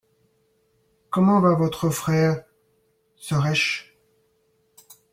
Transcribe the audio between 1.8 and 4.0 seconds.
frère Suresh?